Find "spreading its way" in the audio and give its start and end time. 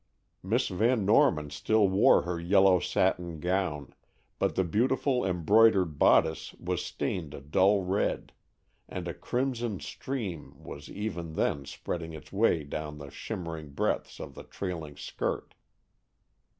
11.65-12.63